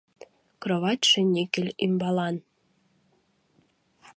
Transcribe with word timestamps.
Кроватьше 0.61 1.19
никель 1.33 1.71
ӱмбалан. 1.85 2.35